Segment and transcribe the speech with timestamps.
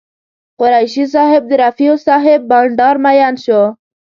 [0.59, 3.61] قریشي صاحب د رفیع صاحب بانډار مین شو.